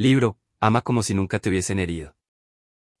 [0.00, 2.16] Libro, ama como si nunca te hubiesen herido.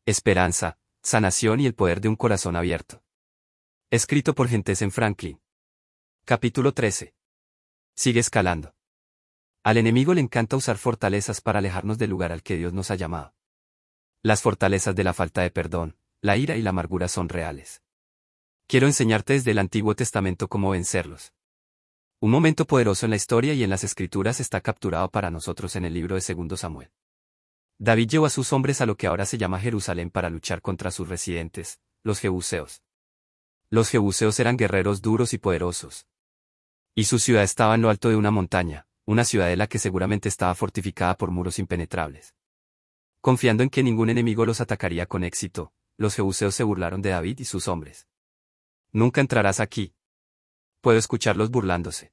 [0.04, 3.02] Esperanza, sanación y el poder de un corazón abierto.
[3.88, 5.40] Escrito por en Franklin.
[6.26, 7.14] Capítulo 13.
[7.94, 8.74] Sigue escalando.
[9.62, 12.96] Al enemigo le encanta usar fortalezas para alejarnos del lugar al que Dios nos ha
[12.96, 13.34] llamado.
[14.22, 17.82] Las fortalezas de la falta de perdón, la ira y la amargura son reales.
[18.66, 21.32] Quiero enseñarte desde el Antiguo Testamento cómo vencerlos.
[22.22, 25.86] Un momento poderoso en la historia y en las escrituras está capturado para nosotros en
[25.86, 26.90] el libro de Segundo Samuel.
[27.78, 30.90] David llevó a sus hombres a lo que ahora se llama Jerusalén para luchar contra
[30.90, 32.82] sus residentes, los jebuseos.
[33.70, 36.06] Los jebuseos eran guerreros duros y poderosos.
[36.94, 40.54] Y su ciudad estaba en lo alto de una montaña, una ciudadela que seguramente estaba
[40.54, 42.34] fortificada por muros impenetrables.
[43.22, 47.38] Confiando en que ningún enemigo los atacaría con éxito, los jebuseos se burlaron de David
[47.38, 48.08] y sus hombres.
[48.92, 49.94] Nunca entrarás aquí.
[50.80, 52.12] Puedo escucharlos burlándose.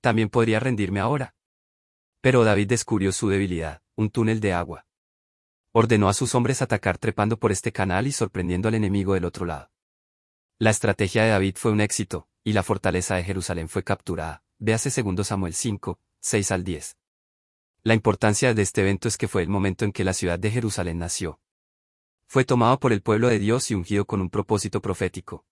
[0.00, 1.34] También podría rendirme ahora.
[2.20, 4.86] Pero David descubrió su debilidad un túnel de agua.
[5.72, 9.46] Ordenó a sus hombres atacar trepando por este canal y sorprendiendo al enemigo del otro
[9.46, 9.70] lado.
[10.58, 14.42] La estrategia de David fue un éxito, y la fortaleza de Jerusalén fue capturada.
[14.58, 16.96] Véase 2 Samuel 5, 6 al 10.
[17.82, 20.50] La importancia de este evento es que fue el momento en que la ciudad de
[20.50, 21.40] Jerusalén nació.
[22.26, 25.44] Fue tomado por el pueblo de Dios y ungido con un propósito profético.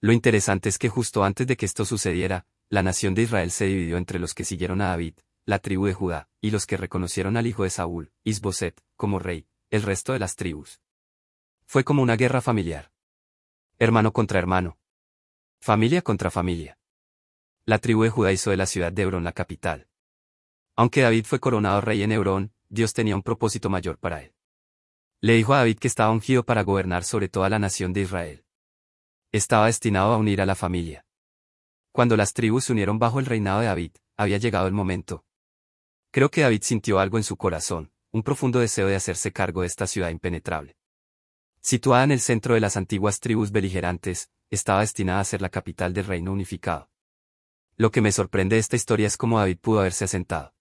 [0.00, 3.66] Lo interesante es que justo antes de que esto sucediera, la nación de Israel se
[3.66, 7.36] dividió entre los que siguieron a David, la tribu de Judá, y los que reconocieron
[7.36, 10.80] al hijo de Saúl, Isboset, como rey, el resto de las tribus.
[11.66, 12.92] Fue como una guerra familiar.
[13.78, 14.78] Hermano contra hermano.
[15.60, 16.78] Familia contra familia.
[17.66, 19.88] La tribu de Judá hizo de la ciudad de Hebrón la capital.
[20.76, 24.32] Aunque David fue coronado rey en Hebrón, Dios tenía un propósito mayor para él.
[25.20, 28.44] Le dijo a David que estaba ungido para gobernar sobre toda la nación de Israel.
[29.32, 31.06] Estaba destinado a unir a la familia.
[31.92, 35.24] Cuando las tribus se unieron bajo el reinado de David, había llegado el momento,
[36.12, 39.68] Creo que David sintió algo en su corazón, un profundo deseo de hacerse cargo de
[39.68, 40.76] esta ciudad impenetrable.
[41.60, 45.94] Situada en el centro de las antiguas tribus beligerantes, estaba destinada a ser la capital
[45.94, 46.90] del reino unificado.
[47.76, 50.52] Lo que me sorprende de esta historia es cómo David pudo haberse asentado.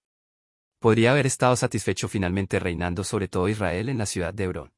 [0.77, 4.73] Podría haber estado satisfecho finalmente reinando sobre todo Israel en la ciudad de Hebrón.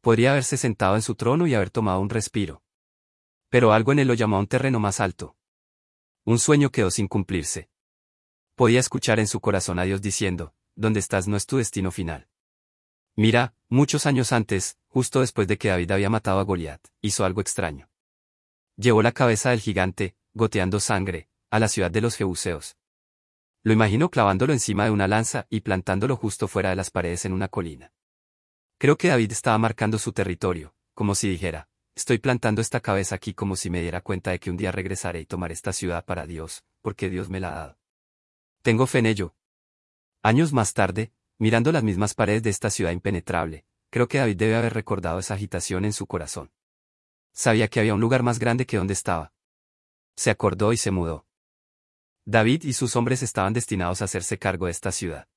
[0.00, 2.62] Podría haberse sentado en su trono y haber tomado un respiro.
[3.50, 5.36] Pero algo en él lo llamó a un terreno más alto.
[6.24, 7.68] Un sueño quedó sin cumplirse
[8.60, 12.28] podía escuchar en su corazón a Dios diciendo, donde estás no es tu destino final.
[13.16, 17.40] Mira, muchos años antes, justo después de que David había matado a Goliat, hizo algo
[17.40, 17.88] extraño.
[18.76, 22.76] Llevó la cabeza del gigante, goteando sangre, a la ciudad de los Jebuseos.
[23.62, 27.32] Lo imaginó clavándolo encima de una lanza y plantándolo justo fuera de las paredes en
[27.32, 27.94] una colina.
[28.76, 31.69] Creo que David estaba marcando su territorio, como si dijera,
[32.00, 35.20] estoy plantando esta cabeza aquí como si me diera cuenta de que un día regresaré
[35.20, 37.78] y tomaré esta ciudad para Dios, porque Dios me la ha dado.
[38.62, 39.34] Tengo fe en ello.
[40.22, 44.56] Años más tarde, mirando las mismas paredes de esta ciudad impenetrable, creo que David debe
[44.56, 46.50] haber recordado esa agitación en su corazón.
[47.32, 49.34] Sabía que había un lugar más grande que donde estaba.
[50.16, 51.26] Se acordó y se mudó.
[52.24, 55.28] David y sus hombres estaban destinados a hacerse cargo de esta ciudad.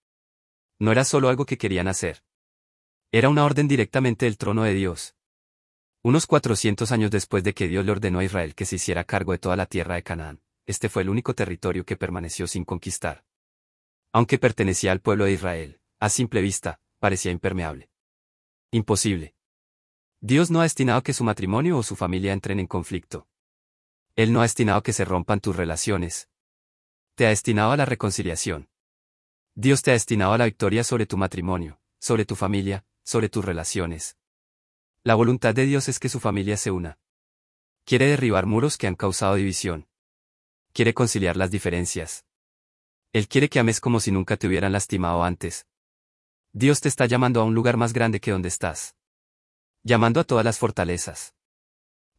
[0.79, 2.23] No era solo algo que querían hacer.
[3.11, 5.15] Era una orden directamente del trono de Dios.
[6.03, 9.31] Unos 400 años después de que Dios le ordenó a Israel que se hiciera cargo
[9.31, 13.25] de toda la tierra de Canaán este fue el único territorio que permaneció sin conquistar.
[14.11, 17.89] Aunque pertenecía al pueblo de Israel, a simple vista, parecía impermeable.
[18.71, 19.35] Imposible.
[20.21, 23.27] Dios no ha destinado que su matrimonio o su familia entren en conflicto.
[24.15, 26.29] Él no ha destinado que se rompan tus relaciones.
[27.15, 28.69] Te ha destinado a la reconciliación.
[29.55, 33.43] Dios te ha destinado a la victoria sobre tu matrimonio, sobre tu familia, sobre tus
[33.43, 34.17] relaciones.
[35.03, 36.97] La voluntad de Dios es que su familia se una.
[37.85, 39.87] Quiere derribar muros que han causado división
[40.73, 42.25] quiere conciliar las diferencias.
[43.13, 45.67] Él quiere que ames como si nunca te hubieran lastimado antes.
[46.51, 48.95] Dios te está llamando a un lugar más grande que donde estás.
[49.83, 51.35] Llamando a todas las fortalezas.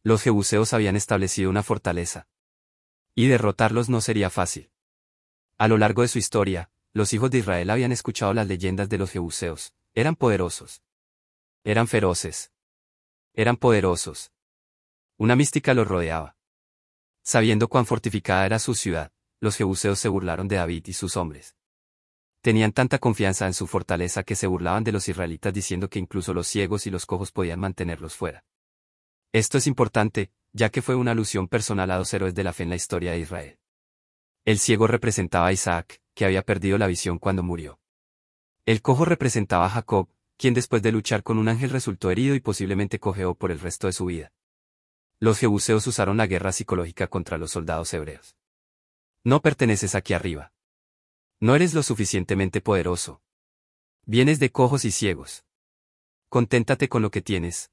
[0.03, 2.27] Los jebuseos habían establecido una fortaleza.
[3.13, 4.71] Y derrotarlos no sería fácil.
[5.57, 8.97] A lo largo de su historia, los hijos de Israel habían escuchado las leyendas de
[8.97, 10.81] los jebuseos, eran poderosos.
[11.63, 12.51] Eran feroces.
[13.37, 14.31] Eran poderosos.
[15.17, 16.37] Una mística los rodeaba.
[17.21, 19.11] Sabiendo cuán fortificada era su ciudad,
[19.41, 21.57] los jebuseos se burlaron de David y sus hombres.
[22.39, 26.33] Tenían tanta confianza en su fortaleza que se burlaban de los israelitas diciendo que incluso
[26.33, 28.45] los ciegos y los cojos podían mantenerlos fuera.
[29.33, 32.63] Esto es importante, ya que fue una alusión personal a dos héroes de la fe
[32.63, 33.59] en la historia de Israel.
[34.45, 37.81] El ciego representaba a Isaac, que había perdido la visión cuando murió.
[38.65, 42.39] El cojo representaba a Jacob, quien después de luchar con un ángel resultó herido y
[42.39, 44.31] posiblemente cojeó por el resto de su vida.
[45.19, 48.35] Los jebuseos usaron la guerra psicológica contra los soldados hebreos.
[49.23, 50.53] No perteneces aquí arriba.
[51.39, 53.21] No eres lo suficientemente poderoso.
[54.05, 55.45] Vienes de cojos y ciegos.
[56.29, 57.71] Conténtate con lo que tienes.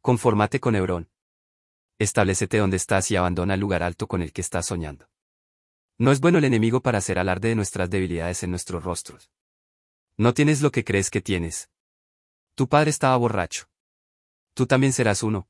[0.00, 1.10] Confórmate con Hebrón.
[1.98, 5.08] Establecete donde estás y abandona el lugar alto con el que estás soñando.
[5.98, 9.30] No es bueno el enemigo para hacer alarde de nuestras debilidades en nuestros rostros.
[10.16, 11.70] No tienes lo que crees que tienes.
[12.54, 13.68] Tu padre estaba borracho.
[14.54, 15.48] Tú también serás uno.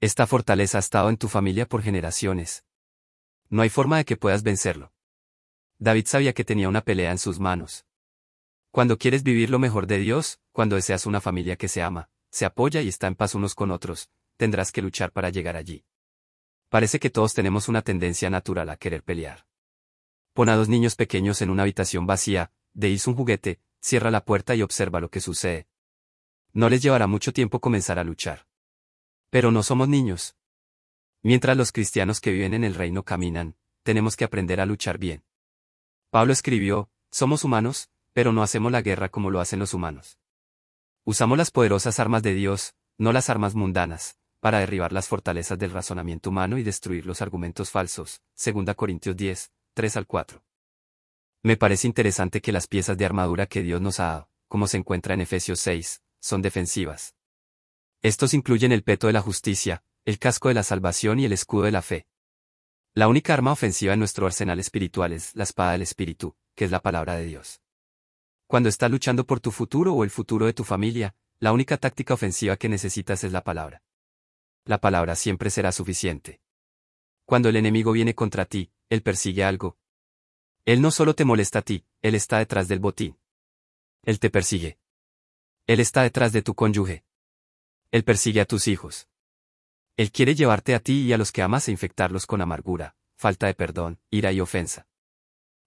[0.00, 2.64] Esta fortaleza ha estado en tu familia por generaciones.
[3.48, 4.92] No hay forma de que puedas vencerlo.
[5.78, 7.86] David sabía que tenía una pelea en sus manos.
[8.70, 12.44] Cuando quieres vivir lo mejor de Dios, cuando deseas una familia que se ama, se
[12.44, 15.84] apoya y está en paz unos con otros, tendrás que luchar para llegar allí.
[16.68, 19.46] Parece que todos tenemos una tendencia natural a querer pelear.
[20.32, 24.54] Pon a dos niños pequeños en una habitación vacía, deis un juguete, cierra la puerta
[24.54, 25.66] y observa lo que sucede.
[26.52, 28.46] No les llevará mucho tiempo comenzar a luchar.
[29.30, 30.36] Pero no somos niños.
[31.22, 35.24] Mientras los cristianos que viven en el reino caminan, tenemos que aprender a luchar bien.
[36.10, 40.18] Pablo escribió, somos humanos, pero no hacemos la guerra como lo hacen los humanos.
[41.04, 45.72] Usamos las poderosas armas de Dios, no las armas mundanas, para derribar las fortalezas del
[45.72, 48.22] razonamiento humano y destruir los argumentos falsos.
[48.36, 50.42] 2 Corintios 10, 3 al 4.
[51.44, 54.78] Me parece interesante que las piezas de armadura que Dios nos ha dado, como se
[54.78, 57.16] encuentra en Efesios 6, son defensivas.
[58.00, 61.64] Estos incluyen el peto de la justicia, el casco de la salvación y el escudo
[61.64, 62.06] de la fe.
[62.94, 66.70] La única arma ofensiva en nuestro arsenal espiritual es la espada del Espíritu, que es
[66.70, 67.60] la palabra de Dios.
[68.46, 72.14] Cuando estás luchando por tu futuro o el futuro de tu familia, la única táctica
[72.14, 73.82] ofensiva que necesitas es la palabra.
[74.64, 76.40] La palabra siempre será suficiente.
[77.26, 79.76] Cuando el enemigo viene contra ti, él persigue algo.
[80.64, 83.18] Él no solo te molesta a ti, él está detrás del botín.
[84.02, 84.78] Él te persigue.
[85.66, 87.04] Él está detrás de tu cónyuge.
[87.90, 89.08] Él persigue a tus hijos.
[89.96, 93.46] Él quiere llevarte a ti y a los que amas e infectarlos con amargura, falta
[93.46, 94.88] de perdón, ira y ofensa.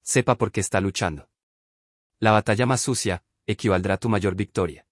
[0.01, 1.29] Sepa por qué está luchando.
[2.19, 4.87] La batalla más sucia, equivaldrá a tu mayor victoria.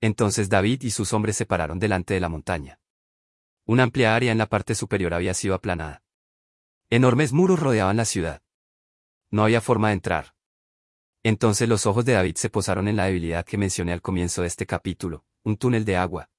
[0.00, 2.78] Entonces David y sus hombres se pararon delante de la montaña.
[3.64, 6.02] Una amplia área en la parte superior había sido aplanada.
[6.90, 8.43] Enormes muros rodeaban la ciudad.
[9.34, 10.36] No había forma de entrar.
[11.24, 14.46] Entonces los ojos de David se posaron en la debilidad que mencioné al comienzo de
[14.46, 16.30] este capítulo, un túnel de agua.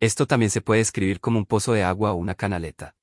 [0.00, 2.96] Esto también se puede escribir como un pozo de agua o una canaleta.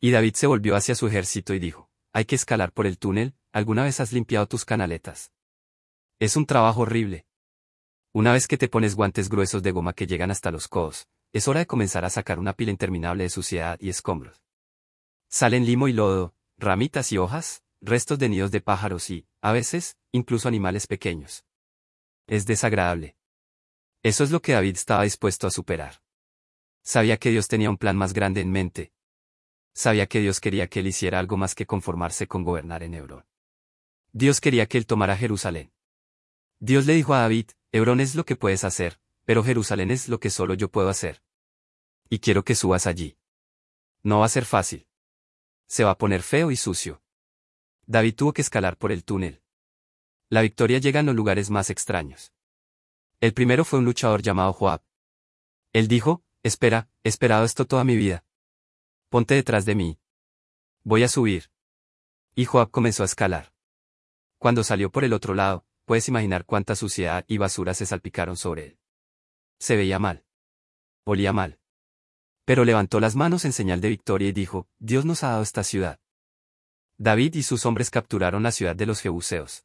[0.00, 3.36] Y David se volvió hacia su ejército y dijo, hay que escalar por el túnel,
[3.52, 5.30] ¿alguna vez has limpiado tus canaletas?
[6.18, 7.28] Es un trabajo horrible.
[8.12, 11.46] Una vez que te pones guantes gruesos de goma que llegan hasta los codos, es
[11.46, 14.42] hora de comenzar a sacar una pila interminable de suciedad y escombros.
[15.28, 19.98] Salen limo y lodo, ramitas y hojas, restos de nidos de pájaros y, a veces,
[20.10, 21.44] incluso animales pequeños.
[22.26, 23.16] Es desagradable.
[24.02, 26.02] Eso es lo que David estaba dispuesto a superar.
[26.82, 28.92] Sabía que Dios tenía un plan más grande en mente.
[29.74, 33.26] Sabía que Dios quería que él hiciera algo más que conformarse con gobernar en Hebrón.
[34.12, 35.72] Dios quería que él tomara Jerusalén.
[36.60, 40.20] Dios le dijo a David, Hebrón es lo que puedes hacer, pero Jerusalén es lo
[40.20, 41.22] que solo yo puedo hacer.
[42.08, 43.18] Y quiero que subas allí.
[44.02, 44.86] No va a ser fácil.
[45.66, 47.03] Se va a poner feo y sucio.
[47.86, 49.42] David tuvo que escalar por el túnel.
[50.30, 52.32] La victoria llega en los lugares más extraños.
[53.20, 54.82] El primero fue un luchador llamado Joab.
[55.72, 58.24] Él dijo, espera, he esperado esto toda mi vida.
[59.08, 59.98] Ponte detrás de mí.
[60.82, 61.50] Voy a subir.
[62.34, 63.52] Y Joab comenzó a escalar.
[64.38, 68.66] Cuando salió por el otro lado, puedes imaginar cuánta suciedad y basura se salpicaron sobre
[68.66, 68.78] él.
[69.58, 70.24] Se veía mal.
[71.04, 71.58] Olía mal.
[72.44, 75.64] Pero levantó las manos en señal de victoria y dijo, Dios nos ha dado esta
[75.64, 76.00] ciudad.
[76.98, 79.64] David y sus hombres capturaron la ciudad de los Jebuseos.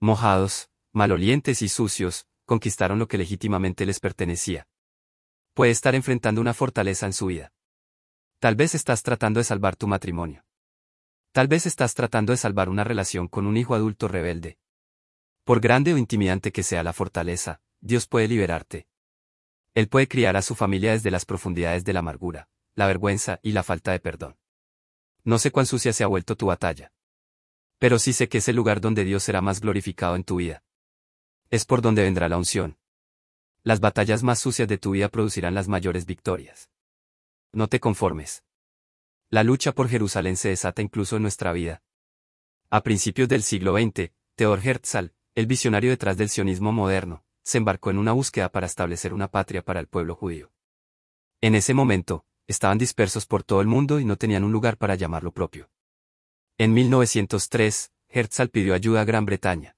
[0.00, 4.66] Mojados, malolientes y sucios, conquistaron lo que legítimamente les pertenecía.
[5.54, 7.52] Puede estar enfrentando una fortaleza en su vida.
[8.40, 10.44] Tal vez estás tratando de salvar tu matrimonio.
[11.30, 14.58] Tal vez estás tratando de salvar una relación con un hijo adulto rebelde.
[15.44, 18.88] Por grande o intimidante que sea la fortaleza, Dios puede liberarte.
[19.74, 23.52] Él puede criar a su familia desde las profundidades de la amargura, la vergüenza y
[23.52, 24.36] la falta de perdón.
[25.24, 26.92] No sé cuán sucia se ha vuelto tu batalla.
[27.78, 30.64] Pero sí sé que es el lugar donde Dios será más glorificado en tu vida.
[31.50, 32.78] Es por donde vendrá la unción.
[33.62, 36.70] Las batallas más sucias de tu vida producirán las mayores victorias.
[37.52, 38.44] No te conformes.
[39.30, 41.82] La lucha por Jerusalén se desata incluso en nuestra vida.
[42.70, 47.90] A principios del siglo XX, Theodor Herzl, el visionario detrás del sionismo moderno, se embarcó
[47.90, 50.52] en una búsqueda para establecer una patria para el pueblo judío.
[51.40, 54.94] En ese momento, estaban dispersos por todo el mundo y no tenían un lugar para
[54.94, 55.70] llamarlo propio.
[56.58, 59.76] En 1903, Herzl pidió ayuda a Gran Bretaña.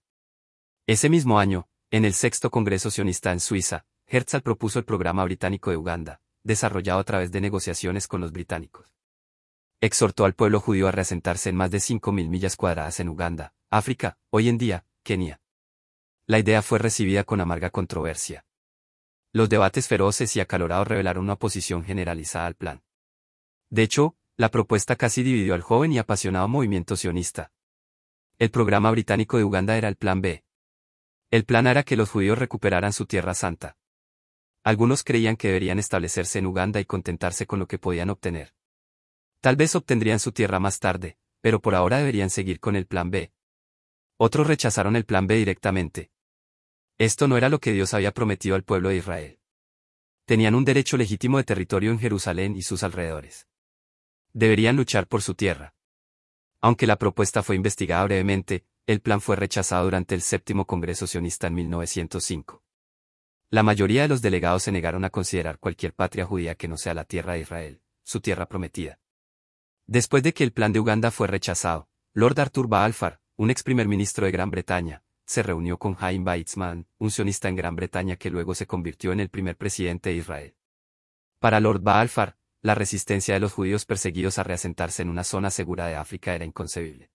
[0.87, 5.71] Ese mismo año, en el sexto Congreso sionista en Suiza, Herzl propuso el programa británico
[5.71, 8.95] de Uganda, desarrollado a través de negociaciones con los británicos.
[9.81, 14.19] Exhortó al pueblo judío a reasentarse en más de 5.000 millas cuadradas en Uganda, África,
[14.31, 15.41] hoy en día, Kenia.
[16.27, 18.47] La idea fue recibida con amarga controversia.
[19.35, 22.85] Los debates feroces y acalorados revelaron una oposición generalizada al plan.
[23.69, 27.51] De hecho, la propuesta casi dividió al joven y apasionado movimiento sionista.
[28.39, 30.45] El programa británico de Uganda era el Plan B.
[31.33, 33.77] El plan era que los judíos recuperaran su tierra santa.
[34.63, 38.55] Algunos creían que deberían establecerse en Uganda y contentarse con lo que podían obtener.
[39.41, 43.11] Tal vez obtendrían su tierra más tarde, pero por ahora deberían seguir con el Plan
[43.11, 43.33] B.
[44.17, 46.13] Otros rechazaron el Plan B directamente.
[47.05, 49.39] Esto no era lo que Dios había prometido al pueblo de Israel.
[50.25, 53.47] Tenían un derecho legítimo de territorio en Jerusalén y sus alrededores.
[54.33, 55.75] Deberían luchar por su tierra.
[56.63, 61.47] Aunque la propuesta fue investigada brevemente, el plan fue rechazado durante el séptimo Congreso sionista
[61.47, 62.63] en 1905.
[63.51, 66.95] La mayoría de los delegados se negaron a considerar cualquier patria judía que no sea
[66.95, 68.99] la tierra de Israel, su tierra prometida.
[69.87, 73.89] Después de que el plan de Uganda fue rechazado, Lord Arthur Balfour, un ex primer
[73.89, 78.31] ministro de Gran Bretaña, se reunió con Chaim Weizmann, un sionista en Gran Bretaña que
[78.31, 80.57] luego se convirtió en el primer presidente de Israel.
[81.39, 85.87] Para Lord Balfour, la resistencia de los judíos perseguidos a reasentarse en una zona segura
[85.87, 87.11] de África era inconcebible.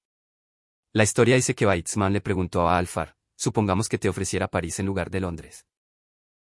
[0.92, 4.86] La historia dice que Weizmann le preguntó a Alfar, supongamos que te ofreciera París en
[4.86, 5.66] lugar de Londres.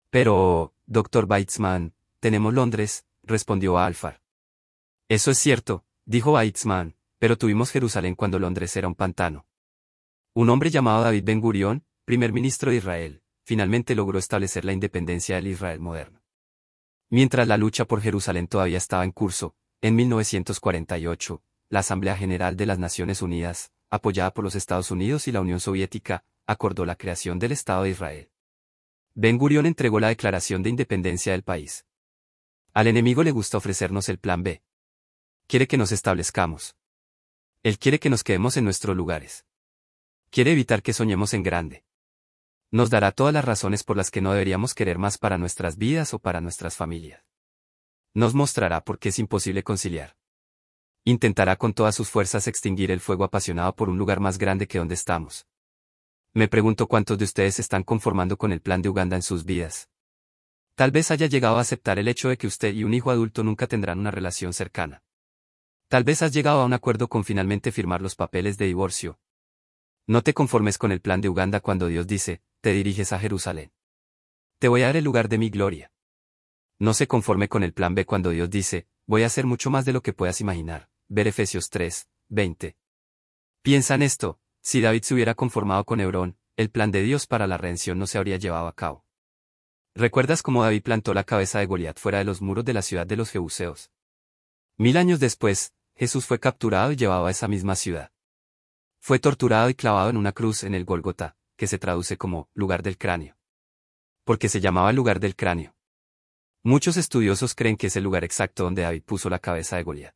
[0.10, 4.22] Pero, doctor Weizmann, tenemos Londres, respondió Alfar.
[5.10, 9.47] Eso es cierto, dijo Weizmann, pero tuvimos Jerusalén cuando Londres era un pantano.
[10.38, 15.36] Un hombre llamado David Ben Gurión, primer ministro de Israel, finalmente logró establecer la independencia
[15.36, 16.22] del Israel moderno.
[17.10, 22.68] Mientras la lucha por Jerusalén todavía estaba en curso, en 1948, la Asamblea General de
[22.68, 27.40] las Naciones Unidas, apoyada por los Estados Unidos y la Unión Soviética, acordó la creación
[27.40, 28.30] del Estado de Israel.
[29.16, 31.88] Ben Gurión entregó la declaración de independencia del país.
[32.76, 34.62] Al enemigo le gusta ofrecernos el plan B.
[35.48, 36.76] Quiere que nos establezcamos.
[37.64, 39.47] Él quiere que nos quedemos en nuestros lugares.
[40.30, 41.84] Quiere evitar que soñemos en grande.
[42.70, 46.14] Nos dará todas las razones por las que no deberíamos querer más para nuestras vidas
[46.14, 47.24] o para nuestras familias.
[48.14, 50.18] Nos mostrará por qué es imposible conciliar.
[51.06, 54.80] Intentará con todas sus fuerzas extinguir el fuego apasionado por un lugar más grande que
[54.80, 55.48] donde estamos.
[56.34, 59.90] Me pregunto cuántos de ustedes están conformando con el plan de Uganda en sus vidas.
[60.76, 63.44] Tal vez haya llegado a aceptar el hecho de que usted y un hijo adulto
[63.44, 65.02] nunca tendrán una relación cercana.
[65.88, 69.18] Tal vez has llegado a un acuerdo con finalmente firmar los papeles de divorcio,
[70.08, 73.74] no te conformes con el plan de Uganda cuando Dios dice, te diriges a Jerusalén.
[74.58, 75.92] Te voy a dar el lugar de mi gloria.
[76.80, 79.84] No se conforme con el plan B cuando Dios dice, voy a hacer mucho más
[79.84, 80.90] de lo que puedas imaginar.
[81.10, 82.78] Ver Efesios 3, 20.
[83.62, 87.46] Piensa en esto, si David se hubiera conformado con Hebrón, el plan de Dios para
[87.46, 89.06] la redención no se habría llevado a cabo.
[89.94, 93.06] ¿Recuerdas cómo David plantó la cabeza de Goliat fuera de los muros de la ciudad
[93.06, 93.92] de los Jebuseos?
[94.78, 98.12] Mil años después, Jesús fue capturado y llevado a esa misma ciudad.
[99.08, 102.84] Fue torturado y clavado en una cruz en el Golgota, que se traduce como lugar
[102.84, 103.38] del cráneo.
[104.26, 105.78] Porque se llamaba lugar del cráneo.
[106.62, 110.14] Muchos estudiosos creen que es el lugar exacto donde David puso la cabeza de Goliat.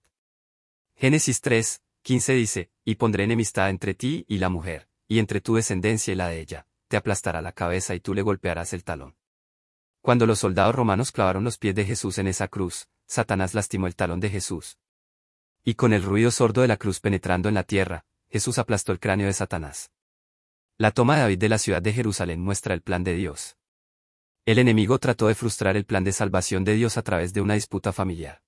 [0.97, 5.55] Génesis 3, 15 dice, y pondré enemistad entre ti y la mujer, y entre tu
[5.55, 9.15] descendencia y la de ella, te aplastará la cabeza y tú le golpearás el talón.
[10.01, 13.95] Cuando los soldados romanos clavaron los pies de Jesús en esa cruz, Satanás lastimó el
[13.95, 14.77] talón de Jesús.
[15.63, 18.99] Y con el ruido sordo de la cruz penetrando en la tierra, Jesús aplastó el
[18.99, 19.91] cráneo de Satanás.
[20.77, 23.57] La toma de David de la ciudad de Jerusalén muestra el plan de Dios.
[24.45, 27.55] El enemigo trató de frustrar el plan de salvación de Dios a través de una
[27.55, 28.41] disputa familiar.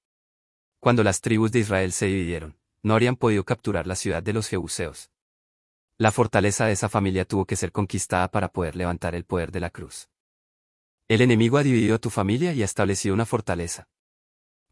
[0.79, 4.47] Cuando las tribus de Israel se dividieron, no habrían podido capturar la ciudad de los
[4.47, 5.11] Jebuseos.
[5.97, 9.59] La fortaleza de esa familia tuvo que ser conquistada para poder levantar el poder de
[9.59, 10.09] la cruz.
[11.09, 13.89] El enemigo ha dividido a tu familia y ha establecido una fortaleza.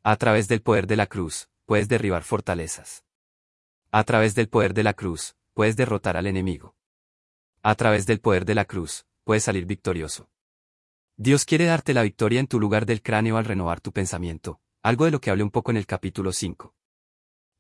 [0.04, 3.04] A través del poder de la cruz, puedes derribar fortalezas.
[3.94, 6.78] A través del poder de la cruz, puedes derrotar al enemigo.
[7.62, 10.30] A través del poder de la cruz, puedes salir victorioso.
[11.18, 15.04] Dios quiere darte la victoria en tu lugar del cráneo al renovar tu pensamiento, algo
[15.04, 16.74] de lo que hablé un poco en el capítulo 5.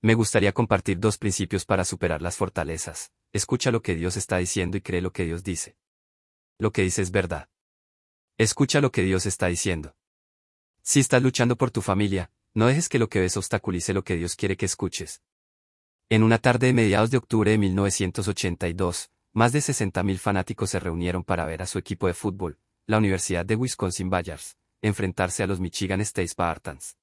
[0.01, 3.11] Me gustaría compartir dos principios para superar las fortalezas.
[3.33, 5.75] Escucha lo que Dios está diciendo y cree lo que Dios dice.
[6.57, 7.49] Lo que dice es verdad.
[8.37, 9.97] Escucha lo que Dios está diciendo.
[10.81, 14.15] Si estás luchando por tu familia, no dejes que lo que ves obstaculice lo que
[14.15, 15.21] Dios quiere que escuches.
[16.11, 21.23] En una tarde de mediados de octubre de 1982, más de 60.000 fanáticos se reunieron
[21.23, 25.61] para ver a su equipo de fútbol, la Universidad de Wisconsin Badgers, enfrentarse a los
[25.61, 26.97] Michigan State Spartans.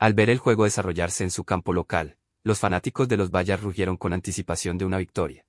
[0.00, 3.96] Al ver el juego desarrollarse en su campo local, los fanáticos de los Badgers rugieron
[3.96, 5.46] con anticipación de una victoria.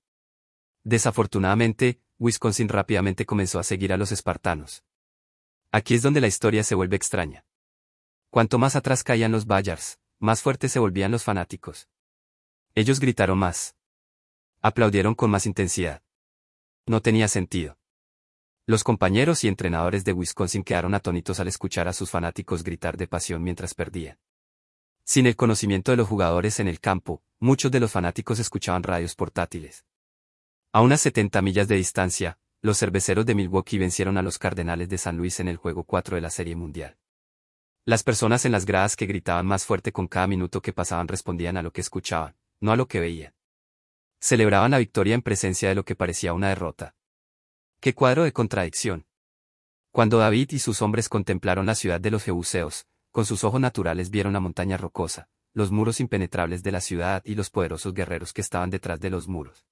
[0.84, 4.84] Desafortunadamente, Wisconsin rápidamente comenzó a seguir a los espartanos.
[5.72, 7.44] Aquí es donde la historia se vuelve extraña.
[8.30, 11.90] Cuanto más atrás caían los Badgers, más fuertes se volvían los fanáticos.
[12.78, 13.76] Ellos gritaron más.
[14.62, 16.04] Aplaudieron con más intensidad.
[16.86, 17.80] No tenía sentido.
[18.68, 23.08] Los compañeros y entrenadores de Wisconsin quedaron atónitos al escuchar a sus fanáticos gritar de
[23.08, 24.20] pasión mientras perdían.
[25.04, 29.16] Sin el conocimiento de los jugadores en el campo, muchos de los fanáticos escuchaban radios
[29.16, 29.84] portátiles.
[30.72, 35.00] A unas 70 millas de distancia, los cerveceros de Milwaukee vencieron a los Cardenales de
[35.00, 36.96] San Luis en el juego 4 de la Serie Mundial.
[37.86, 41.58] Las personas en las gradas que gritaban más fuerte con cada minuto que pasaban respondían
[41.58, 43.34] a lo que escuchaban, no a lo que veían.
[44.20, 46.96] Celebraban la victoria en presencia de lo que parecía una derrota.
[47.80, 49.06] ¡Qué cuadro de contradicción!
[49.92, 54.10] Cuando David y sus hombres contemplaron la ciudad de los Jebuseos, con sus ojos naturales
[54.10, 58.42] vieron la montaña rocosa, los muros impenetrables de la ciudad y los poderosos guerreros que
[58.42, 59.66] estaban detrás de los muros.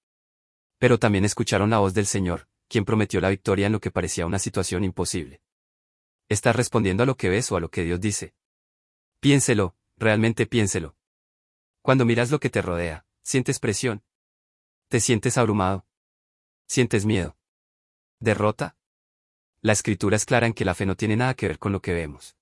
[0.80, 4.26] Pero también escucharon la voz del Señor, quien prometió la victoria en lo que parecía
[4.26, 5.42] una situación imposible.
[6.28, 8.34] ¿Estás respondiendo a lo que ves o a lo que Dios dice?
[9.20, 10.96] Piénselo, realmente piénselo.
[11.86, 14.04] Cuando miras lo que te rodea, sientes presión.
[14.88, 15.86] Te sientes abrumado.
[16.68, 17.38] Sientes miedo.
[18.20, 18.76] ¿Derrota?
[19.62, 21.84] La escritura es clara en que la fe no tiene nada que ver con lo
[21.84, 22.36] que vemos.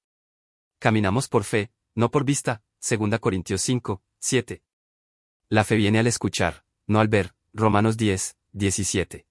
[0.79, 4.63] Caminamos por fe, no por vista, 2 Corintios 5, 7.
[5.50, 9.27] La fe viene al escuchar, no al ver, Romanos 10, 17.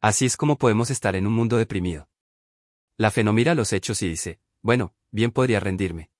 [0.00, 2.08] Así es como podemos estar en un mundo deprimido.
[2.96, 6.10] La fe no mira los hechos y dice, bueno, bien podría rendirme.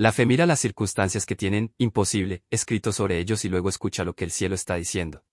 [0.00, 4.14] La fe mira las circunstancias que tienen, imposible, escrito sobre ellos y luego escucha lo
[4.14, 5.26] que el cielo está diciendo.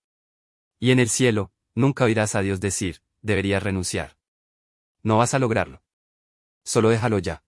[0.78, 4.18] Y en el cielo, nunca oirás a Dios decir, deberías renunciar.
[5.02, 5.82] No vas a lograrlo.
[6.64, 7.42] Solo déjalo ya.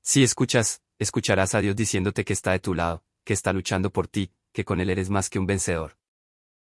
[0.00, 4.08] Si escuchas, escucharás a Dios diciéndote que está de tu lado, que está luchando por
[4.08, 5.98] ti, que con Él eres más que un vencedor.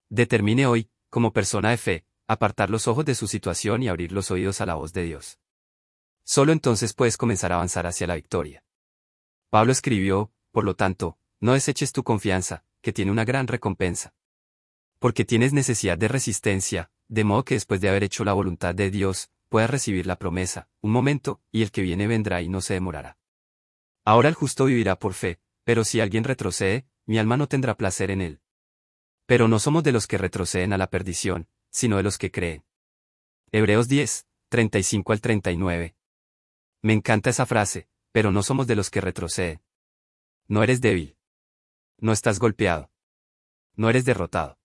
[0.10, 4.29] Determine hoy, como persona de fe, apartar los ojos de su situación y abrir los
[4.29, 5.39] oídos a la voz de Dios.
[6.24, 8.63] Solo entonces puedes comenzar a avanzar hacia la victoria.
[9.55, 14.13] Pablo escribió, por lo tanto, no deseches tu confianza, que tiene una gran recompensa.
[15.00, 18.91] Porque tienes necesidad de resistencia, de modo que después de haber hecho la voluntad de
[18.91, 22.73] Dios, puedas recibir la promesa, un momento, y el que viene vendrá y no se
[22.73, 23.17] demorará.
[24.03, 28.12] Ahora el justo vivirá por fe, pero si alguien retrocede, mi alma no tendrá placer
[28.12, 28.41] en él.
[29.25, 32.65] Pero no somos de los que retroceden a la perdición, sino de los que creen.
[33.53, 35.95] Hebreos 10, 35 al 39.
[36.82, 39.62] Me encanta esa frase, pero no somos de los que retroceden.
[40.47, 41.17] No eres débil.
[41.97, 42.89] No estás golpeado.
[43.75, 44.58] No eres derrotado.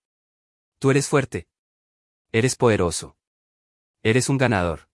[0.78, 1.48] Tú eres fuerte.
[2.30, 3.16] Eres poderoso.
[4.04, 4.88] Eres un ganador.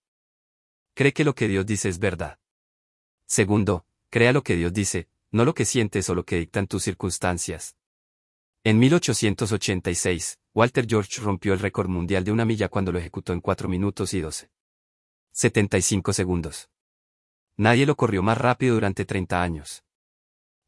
[0.95, 2.39] Cree que lo que Dios dice es verdad.
[3.27, 6.81] Segundo, crea lo que Dios dice, no lo que sientes o lo que dictan tus
[6.81, 7.75] circunstancias.
[8.63, 13.41] En 1886, Walter George rompió el récord mundial de una milla cuando lo ejecutó en
[13.41, 14.49] 4 minutos y 12.
[15.31, 16.71] 75 segundos.
[17.57, 19.83] Nadie lo corrió más rápido durante 30 años.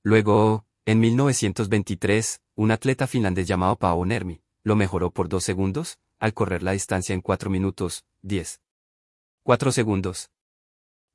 [0.01, 6.33] Luego, en 1923, un atleta finlandés llamado Paavo Nermi, lo mejoró por 2 segundos, al
[6.33, 8.59] correr la distancia en 4 minutos, 10.
[9.43, 10.31] 4 segundos.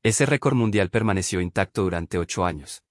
[0.04, 2.84] Ese récord mundial permaneció intacto durante 8 años.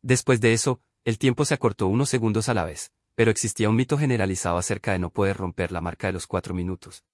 [0.00, 3.74] Después de eso, el tiempo se acortó unos segundos a la vez, pero existía un
[3.74, 7.04] mito generalizado acerca de no poder romper la marca de los 4 minutos.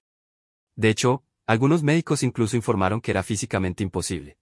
[0.77, 4.37] De hecho, algunos médicos incluso informaron que era físicamente imposible.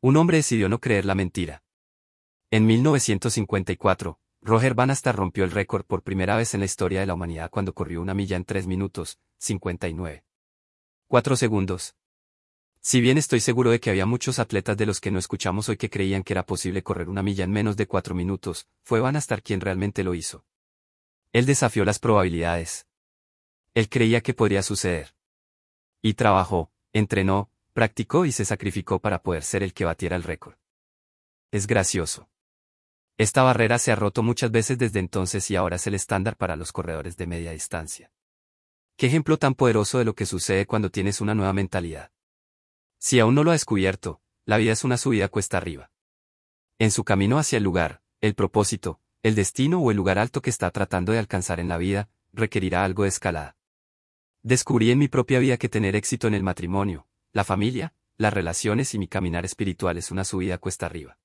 [0.00, 1.64] Un hombre decidió no creer la mentira.
[2.52, 7.14] En 1954, Roger Bannister rompió el récord por primera vez en la historia de la
[7.14, 10.24] humanidad cuando corrió una milla en 3 minutos, 59.
[11.08, 11.96] 4 segundos.
[12.80, 15.76] Si bien estoy seguro de que había muchos atletas de los que no escuchamos hoy
[15.76, 19.42] que creían que era posible correr una milla en menos de 4 minutos, fue Bannister
[19.42, 20.44] quien realmente lo hizo.
[21.32, 22.86] Él desafió las probabilidades.
[23.74, 25.16] Él creía que podría suceder.
[26.00, 30.56] Y trabajó, entrenó, Practicó y se sacrificó para poder ser el que batiera el récord.
[31.52, 32.28] Es gracioso.
[33.16, 36.56] Esta barrera se ha roto muchas veces desde entonces y ahora es el estándar para
[36.56, 38.10] los corredores de media distancia.
[38.96, 42.10] Qué ejemplo tan poderoso de lo que sucede cuando tienes una nueva mentalidad.
[42.98, 45.92] Si aún no lo ha descubierto, la vida es una subida cuesta arriba.
[46.80, 50.50] En su camino hacia el lugar, el propósito, el destino o el lugar alto que
[50.50, 53.56] está tratando de alcanzar en la vida, requerirá algo de escalada.
[54.42, 58.94] Descubrí en mi propia vida que tener éxito en el matrimonio, la familia, las relaciones
[58.94, 61.18] y mi caminar espiritual es una subida cuesta arriba.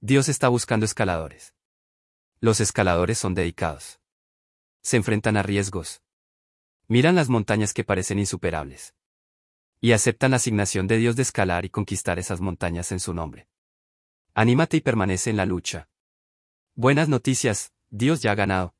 [0.00, 1.54] Dios está buscando escaladores.
[2.40, 4.00] Los escaladores son dedicados.
[4.82, 6.02] Se enfrentan a riesgos.
[6.88, 8.94] Miran las montañas que parecen insuperables.
[9.80, 13.48] Y aceptan la asignación de Dios de escalar y conquistar esas montañas en su nombre.
[14.34, 15.88] Anímate y permanece en la lucha.
[16.74, 18.74] Buenas noticias, Dios ya ha ganado.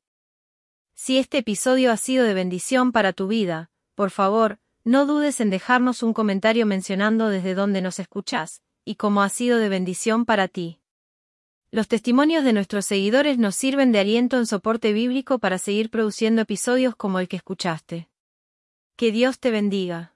[0.93, 5.49] Si este episodio ha sido de bendición para tu vida, por favor, no dudes en
[5.49, 10.47] dejarnos un comentario mencionando desde dónde nos escuchás, y cómo ha sido de bendición para
[10.47, 10.79] ti.
[11.71, 16.43] Los testimonios de nuestros seguidores nos sirven de aliento en soporte bíblico para seguir produciendo
[16.43, 18.09] episodios como el que escuchaste.
[18.95, 20.14] Que Dios te bendiga.